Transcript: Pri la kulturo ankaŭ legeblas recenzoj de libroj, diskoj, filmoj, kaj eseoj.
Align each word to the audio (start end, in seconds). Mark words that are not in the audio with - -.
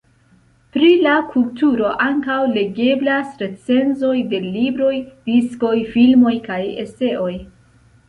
Pri 0.77 0.87
la 1.07 1.11
kulturo 1.33 1.91
ankaŭ 2.05 2.39
legeblas 2.55 3.37
recenzoj 3.45 4.17
de 4.35 4.43
libroj, 4.57 4.93
diskoj, 5.31 5.79
filmoj, 5.95 6.37
kaj 6.51 6.63
eseoj. 6.89 7.33